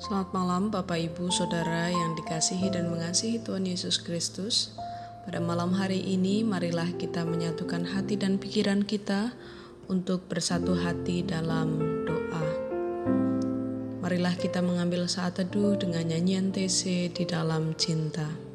[0.00, 4.72] Selamat malam Bapak Ibu Saudara yang dikasihi dan mengasihi Tuhan Yesus Kristus.
[5.28, 9.36] Pada malam hari ini marilah kita menyatukan hati dan pikiran kita
[9.92, 11.76] untuk bersatu hati dalam
[12.08, 12.44] doa.
[14.00, 18.49] Marilah kita mengambil saat teduh dengan nyanyian TC di dalam cinta.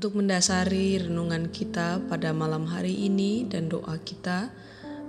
[0.00, 4.48] Untuk mendasari renungan kita pada malam hari ini dan doa kita,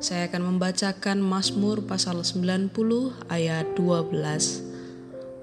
[0.04, 2.76] saya akan membacakan Mazmur pasal 90
[3.32, 4.12] ayat 12.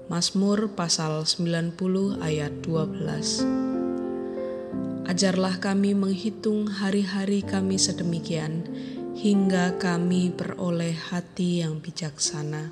[0.05, 1.73] Mazmur pasal 90
[2.21, 5.09] ayat 12.
[5.09, 8.69] Ajarlah kami menghitung hari-hari kami sedemikian
[9.17, 12.69] hingga kami beroleh hati yang bijaksana.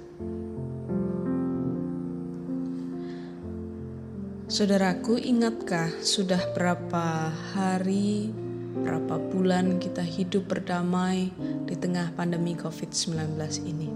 [4.48, 8.32] Saudaraku, ingatkah sudah berapa hari,
[8.80, 11.36] berapa bulan kita hidup berdamai
[11.68, 13.36] di tengah pandemi COVID-19
[13.68, 13.92] ini?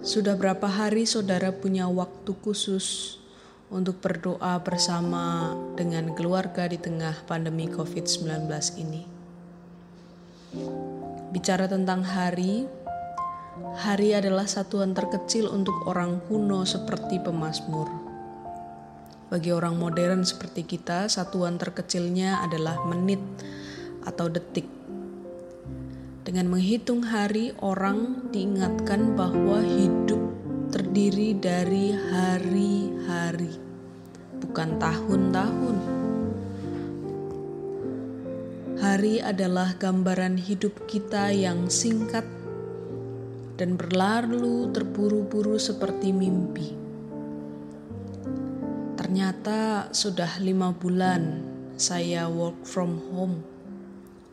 [0.00, 3.20] Sudah berapa hari saudara punya waktu khusus
[3.68, 8.48] untuk berdoa bersama dengan keluarga di tengah pandemi COVID-19
[8.80, 9.04] ini?
[11.28, 12.64] Bicara tentang hari,
[13.84, 18.13] hari adalah satuan terkecil untuk orang kuno seperti pemazmur
[19.32, 23.20] bagi orang modern seperti kita, satuan terkecilnya adalah menit
[24.04, 24.68] atau detik.
[26.24, 30.20] Dengan menghitung hari, orang diingatkan bahwa hidup
[30.72, 33.52] terdiri dari hari-hari,
[34.40, 35.76] bukan tahun-tahun.
[38.80, 42.28] Hari adalah gambaran hidup kita yang singkat
[43.56, 46.83] dan berlalu terburu-buru seperti mimpi.
[49.04, 51.44] Ternyata sudah lima bulan
[51.76, 53.44] saya work from home,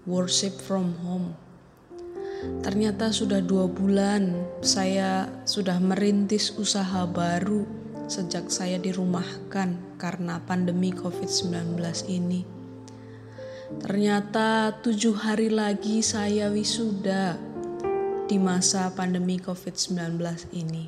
[0.07, 1.35] worship from home.
[2.63, 4.31] Ternyata sudah dua bulan
[4.63, 7.67] saya sudah merintis usaha baru
[8.07, 11.75] sejak saya dirumahkan karena pandemi COVID-19
[12.07, 12.47] ini.
[13.75, 17.35] Ternyata tujuh hari lagi saya wisuda
[18.23, 20.15] di masa pandemi COVID-19
[20.55, 20.87] ini.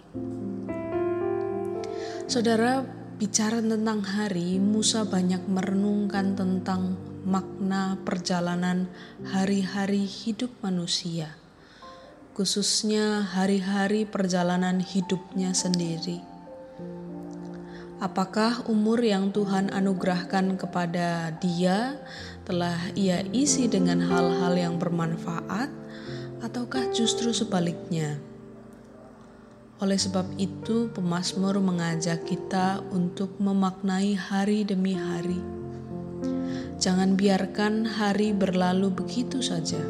[2.31, 8.89] Saudara, Bicara tentang hari, Musa banyak merenungkan tentang makna perjalanan
[9.21, 11.37] hari-hari hidup manusia,
[12.33, 16.25] khususnya hari-hari perjalanan hidupnya sendiri.
[18.01, 22.01] Apakah umur yang Tuhan anugerahkan kepada dia
[22.49, 25.69] telah ia isi dengan hal-hal yang bermanfaat,
[26.41, 28.32] ataukah justru sebaliknya?
[29.81, 35.41] Oleh sebab itu, pemazmur mengajak kita untuk memaknai hari demi hari.
[36.77, 39.81] Jangan biarkan hari berlalu begitu saja.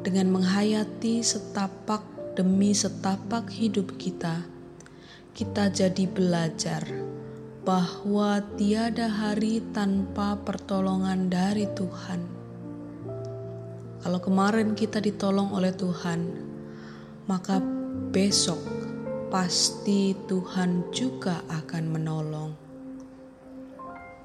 [0.00, 2.02] Dengan menghayati setapak
[2.34, 4.42] demi setapak hidup kita,
[5.36, 6.82] kita jadi belajar
[7.62, 12.20] bahwa tiada hari tanpa pertolongan dari Tuhan.
[14.00, 16.20] Kalau kemarin kita ditolong oleh Tuhan,
[17.28, 17.60] maka
[18.10, 18.58] besok
[19.30, 22.50] pasti Tuhan juga akan menolong.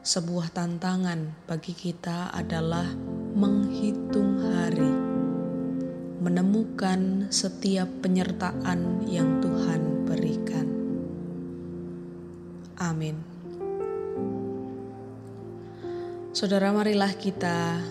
[0.02, 2.90] Sebuah tantangan bagi kita adalah
[3.38, 4.94] menghitung hari,
[6.18, 10.66] menemukan setiap penyertaan yang Tuhan berikan.
[12.82, 13.22] Amin.
[16.34, 17.86] Saudara, marilah kita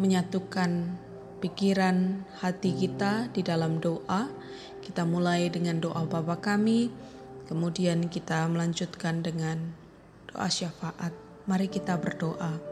[0.00, 1.01] menyatukan
[1.42, 4.30] pikiran, hati kita di dalam doa.
[4.78, 6.94] Kita mulai dengan doa Bapa kami,
[7.50, 9.74] kemudian kita melanjutkan dengan
[10.30, 11.10] doa syafaat.
[11.50, 12.71] Mari kita berdoa.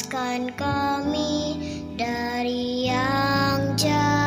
[0.00, 1.60] lepaskan kami
[2.00, 4.19] dari yang jahat.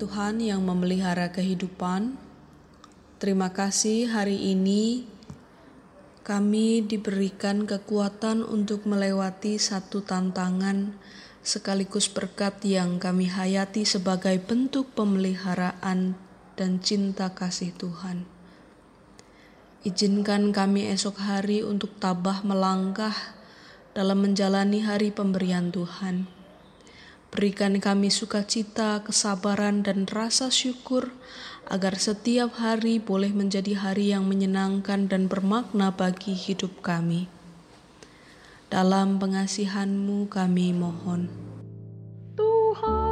[0.00, 2.16] Tuhan yang memelihara kehidupan,
[3.20, 5.04] terima kasih hari ini
[6.24, 10.96] kami diberikan kekuatan untuk melewati satu tantangan
[11.44, 16.16] sekaligus berkat yang kami hayati sebagai bentuk pemeliharaan
[16.56, 18.24] dan cinta kasih Tuhan.
[19.84, 23.36] Izinkan kami esok hari untuk tabah melangkah
[23.92, 26.39] dalam menjalani hari pemberian Tuhan
[27.30, 31.14] Berikan kami sukacita, kesabaran, dan rasa syukur
[31.70, 37.30] agar setiap hari boleh menjadi hari yang menyenangkan dan bermakna bagi hidup kami.
[38.66, 41.50] Dalam pengasihanmu kami mohon.
[42.80, 43.09] Ya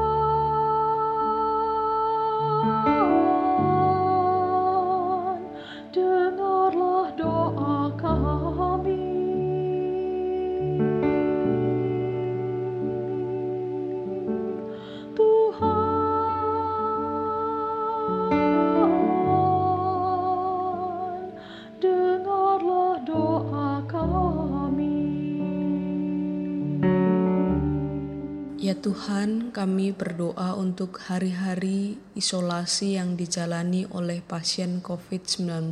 [28.99, 35.71] Tuhan, kami berdoa untuk hari-hari isolasi yang dijalani oleh pasien COVID-19,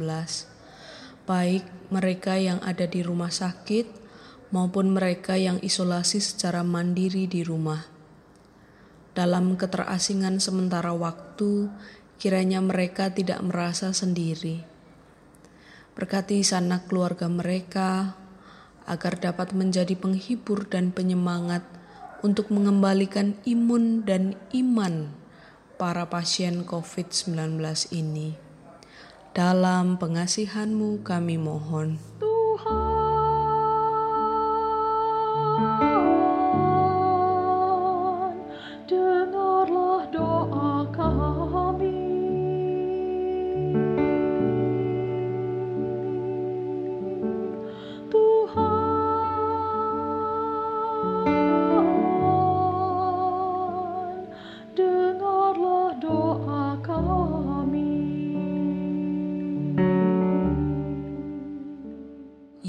[1.27, 3.91] baik mereka yang ada di rumah sakit
[4.55, 7.83] maupun mereka yang isolasi secara mandiri di rumah.
[9.11, 11.67] Dalam keterasingan sementara waktu,
[12.23, 14.63] kiranya mereka tidak merasa sendiri.
[15.99, 18.15] Berkati sana keluarga mereka
[18.87, 21.67] agar dapat menjadi penghibur dan penyemangat
[22.25, 25.13] untuk mengembalikan imun dan iman
[25.77, 27.61] para pasien COVID-19
[27.93, 28.37] ini.
[29.37, 32.01] Dalam pengasihanmu kami mohon.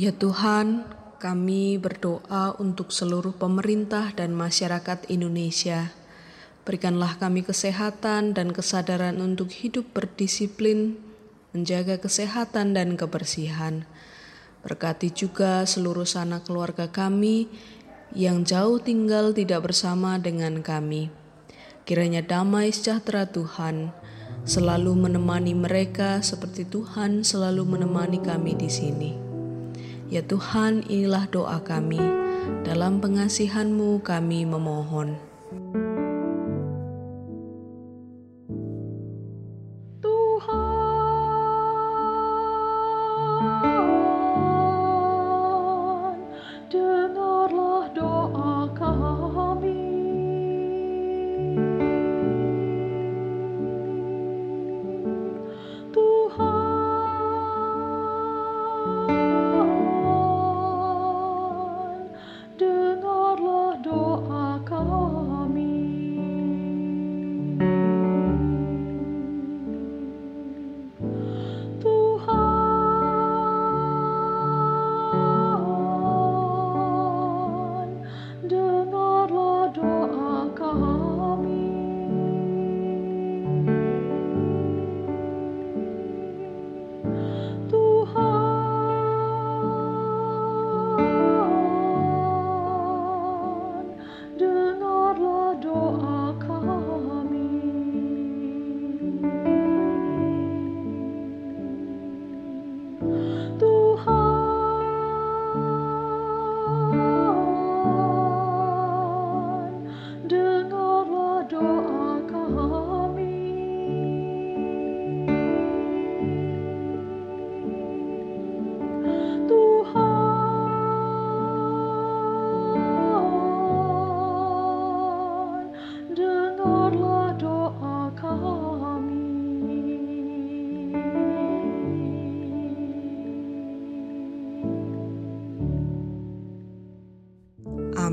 [0.07, 0.87] Ya Tuhan,
[1.19, 5.91] kami berdoa untuk seluruh pemerintah dan masyarakat Indonesia.
[6.63, 10.95] Berikanlah kami kesehatan dan kesadaran untuk hidup berdisiplin,
[11.51, 13.83] menjaga kesehatan dan kebersihan.
[14.63, 17.51] Berkati juga seluruh sanak keluarga kami
[18.15, 21.11] yang jauh tinggal tidak bersama dengan kami.
[21.83, 23.91] Kiranya damai sejahtera Tuhan
[24.47, 29.26] selalu menemani mereka seperti Tuhan selalu menemani kami di sini.
[30.07, 31.99] Ya Tuhan, inilah doa kami.
[32.63, 35.19] Dalam pengasihan-Mu kami memohon.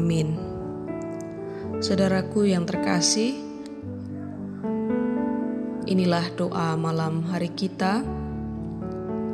[0.04, 0.36] Amin.
[1.80, 3.40] Saudaraku yang terkasih,
[5.88, 8.04] inilah doa malam hari kita.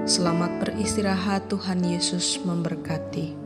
[0.07, 3.40] Selamat beristirahat, Tuhan Yesus memberkati.